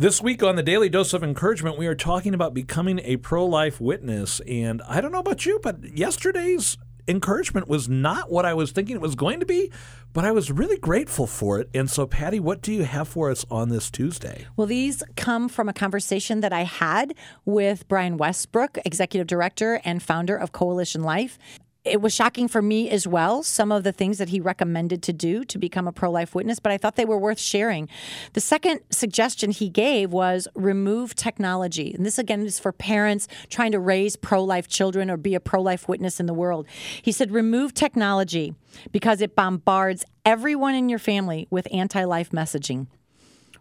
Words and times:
This 0.00 0.22
week 0.22 0.44
on 0.44 0.54
the 0.54 0.62
Daily 0.62 0.88
Dose 0.88 1.12
of 1.12 1.24
Encouragement, 1.24 1.76
we 1.76 1.88
are 1.88 1.94
talking 1.96 2.32
about 2.32 2.54
becoming 2.54 3.00
a 3.02 3.16
pro 3.16 3.44
life 3.44 3.80
witness. 3.80 4.38
And 4.46 4.80
I 4.86 5.00
don't 5.00 5.10
know 5.10 5.18
about 5.18 5.44
you, 5.44 5.58
but 5.60 5.82
yesterday's 5.82 6.78
encouragement 7.08 7.66
was 7.66 7.88
not 7.88 8.30
what 8.30 8.44
I 8.44 8.54
was 8.54 8.70
thinking 8.70 8.94
it 8.94 9.02
was 9.02 9.16
going 9.16 9.40
to 9.40 9.46
be, 9.46 9.72
but 10.12 10.24
I 10.24 10.30
was 10.30 10.52
really 10.52 10.78
grateful 10.78 11.26
for 11.26 11.58
it. 11.58 11.68
And 11.74 11.90
so, 11.90 12.06
Patty, 12.06 12.38
what 12.38 12.62
do 12.62 12.72
you 12.72 12.84
have 12.84 13.08
for 13.08 13.28
us 13.28 13.44
on 13.50 13.70
this 13.70 13.90
Tuesday? 13.90 14.46
Well, 14.56 14.68
these 14.68 15.02
come 15.16 15.48
from 15.48 15.68
a 15.68 15.72
conversation 15.72 16.42
that 16.42 16.52
I 16.52 16.62
had 16.62 17.14
with 17.44 17.88
Brian 17.88 18.18
Westbrook, 18.18 18.78
Executive 18.84 19.26
Director 19.26 19.80
and 19.84 20.00
founder 20.00 20.36
of 20.36 20.52
Coalition 20.52 21.02
Life 21.02 21.40
it 21.84 22.00
was 22.00 22.14
shocking 22.14 22.48
for 22.48 22.60
me 22.60 22.90
as 22.90 23.06
well, 23.06 23.42
some 23.42 23.72
of 23.72 23.84
the 23.84 23.92
things 23.92 24.18
that 24.18 24.28
he 24.28 24.40
recommended 24.40 25.02
to 25.04 25.12
do 25.12 25.44
to 25.44 25.58
become 25.58 25.86
a 25.86 25.92
pro 25.92 26.10
life 26.10 26.34
witness, 26.34 26.58
but 26.58 26.72
I 26.72 26.78
thought 26.78 26.96
they 26.96 27.04
were 27.04 27.18
worth 27.18 27.38
sharing. 27.38 27.88
The 28.32 28.40
second 28.40 28.80
suggestion 28.90 29.50
he 29.50 29.68
gave 29.68 30.12
was 30.12 30.48
remove 30.54 31.14
technology. 31.14 31.94
And 31.94 32.04
this, 32.04 32.18
again, 32.18 32.44
is 32.44 32.58
for 32.58 32.72
parents 32.72 33.28
trying 33.48 33.72
to 33.72 33.80
raise 33.80 34.16
pro 34.16 34.42
life 34.42 34.68
children 34.68 35.10
or 35.10 35.16
be 35.16 35.34
a 35.34 35.40
pro 35.40 35.62
life 35.62 35.88
witness 35.88 36.20
in 36.20 36.26
the 36.26 36.34
world. 36.34 36.66
He 37.02 37.12
said, 37.12 37.30
remove 37.30 37.74
technology 37.74 38.54
because 38.92 39.20
it 39.20 39.34
bombards 39.34 40.04
everyone 40.24 40.74
in 40.74 40.88
your 40.88 40.98
family 40.98 41.46
with 41.50 41.68
anti 41.72 42.04
life 42.04 42.30
messaging. 42.30 42.88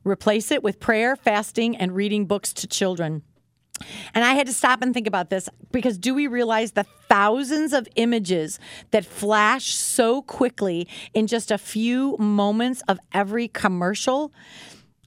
Replace 0.04 0.52
it 0.52 0.64
with 0.64 0.80
prayer, 0.80 1.16
fasting, 1.16 1.76
and 1.76 1.96
reading 1.96 2.26
books 2.26 2.54
to 2.54 2.68
children. 2.68 3.24
And 4.14 4.24
I 4.24 4.34
had 4.34 4.48
to 4.48 4.54
stop 4.54 4.82
and 4.82 4.94
think 4.94 5.08
about 5.08 5.30
this 5.30 5.50
because 5.72 5.98
do 5.98 6.14
we 6.14 6.28
realize 6.28 6.72
the 6.72 6.86
thousands 7.08 7.74
of 7.74 7.88
images 7.96 8.60
that 8.92 9.06
flash 9.06 9.76
so 9.76 10.22
quickly 10.24 10.88
in 11.14 11.28
just 11.28 11.52
a 11.52 11.58
few 11.58 12.18
moments 12.18 12.82
of 12.88 13.00
every 13.14 13.48
commercial? 13.48 14.32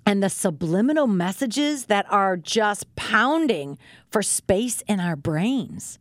And 0.06 0.22
the 0.22 0.30
subliminal 0.30 1.06
messages 1.06 1.84
that 1.84 2.06
are 2.10 2.36
just 2.36 2.92
pounding 2.96 3.78
for 4.10 4.22
space 4.22 4.82
in 4.88 4.98
our 4.98 5.14
brains. 5.14 5.98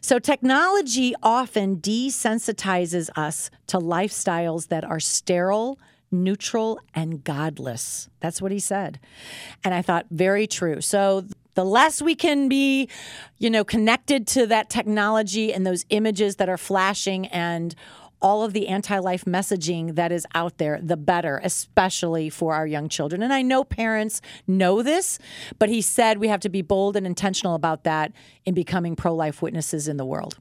So, 0.00 0.18
technology 0.18 1.14
often 1.22 1.76
desensitizes 1.76 3.10
us 3.16 3.50
to 3.68 3.78
lifestyles 3.78 4.68
that 4.68 4.84
are 4.84 5.00
sterile, 5.00 5.78
neutral, 6.10 6.80
and 6.94 7.22
godless. 7.22 8.08
That's 8.20 8.40
what 8.40 8.52
he 8.52 8.58
said. 8.58 9.00
And 9.64 9.74
I 9.74 9.82
thought, 9.82 10.06
very 10.10 10.46
true. 10.46 10.80
So, 10.80 11.24
the 11.56 11.64
less 11.64 12.00
we 12.00 12.14
can 12.14 12.48
be, 12.48 12.88
you 13.38 13.50
know, 13.50 13.64
connected 13.64 14.26
to 14.28 14.46
that 14.46 14.70
technology 14.70 15.52
and 15.52 15.66
those 15.66 15.84
images 15.90 16.36
that 16.36 16.48
are 16.48 16.56
flashing 16.56 17.26
and 17.28 17.74
all 18.22 18.44
of 18.44 18.52
the 18.52 18.68
anti 18.68 18.98
life 18.98 19.24
messaging 19.24 19.94
that 19.94 20.12
is 20.12 20.26
out 20.34 20.58
there, 20.58 20.78
the 20.82 20.96
better, 20.96 21.40
especially 21.42 22.30
for 22.30 22.54
our 22.54 22.66
young 22.66 22.88
children. 22.88 23.22
And 23.22 23.32
I 23.32 23.42
know 23.42 23.64
parents 23.64 24.20
know 24.46 24.82
this, 24.82 25.18
but 25.58 25.68
he 25.68 25.82
said 25.82 26.18
we 26.18 26.28
have 26.28 26.40
to 26.40 26.48
be 26.48 26.62
bold 26.62 26.96
and 26.96 27.06
intentional 27.06 27.54
about 27.54 27.84
that 27.84 28.12
in 28.44 28.54
becoming 28.54 28.96
pro 28.96 29.14
life 29.14 29.42
witnesses 29.42 29.88
in 29.88 29.96
the 29.96 30.06
world. 30.06 30.38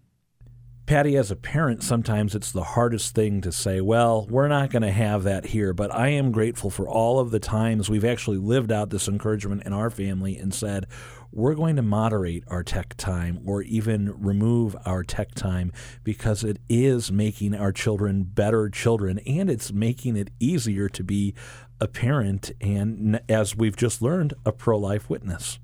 Patty, 0.86 1.18
as 1.18 1.32
a 1.32 1.36
parent, 1.36 1.82
sometimes 1.82 2.36
it's 2.36 2.52
the 2.52 2.64
hardest 2.64 3.16
thing 3.16 3.42
to 3.42 3.52
say, 3.52 3.82
well, 3.82 4.28
we're 4.30 4.48
not 4.48 4.70
going 4.70 4.84
to 4.84 4.92
have 4.92 5.24
that 5.24 5.48
here. 5.48 5.74
But 5.74 5.92
I 5.92 6.10
am 6.10 6.32
grateful 6.32 6.70
for 6.70 6.88
all 6.88 7.18
of 7.18 7.32
the 7.32 7.40
times 7.40 7.90
we've 7.90 8.06
actually 8.06 8.38
lived 8.38 8.72
out 8.72 8.92
this 8.92 9.08
encouragement 9.08 9.64
in 9.64 9.74
our 9.74 9.90
family 9.90 10.38
and 10.38 10.54
said, 10.54 10.86
we're 11.32 11.56
going 11.56 11.76
to 11.78 11.82
moderate 11.82 12.44
our 12.50 12.64
tech 12.64 12.96
time 12.98 13.40
or 13.48 13.64
even 13.64 14.14
remove 14.22 14.76
our 14.86 15.04
tech 15.04 15.34
time 15.34 15.72
because 16.04 16.44
it 16.44 16.60
is 16.70 17.12
making 17.12 17.56
our 17.56 17.72
children 17.72 18.22
better 18.22 18.70
children 18.70 19.18
and 19.26 19.50
it's 19.50 19.74
making 19.74 20.16
it 20.16 20.30
easier 20.40 20.88
to 20.90 21.04
be 21.04 21.34
a 21.82 21.88
parent 21.88 22.52
and, 22.62 23.20
as 23.28 23.56
we've 23.56 23.76
just 23.76 24.04
learned, 24.04 24.36
a 24.46 24.52
pro 24.52 24.78
life 24.78 25.10
witness. 25.10 25.58